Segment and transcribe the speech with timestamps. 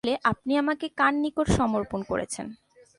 [0.03, 2.47] তাহলে আপনি আমাকে কার নিকট সমর্পণ করছেন?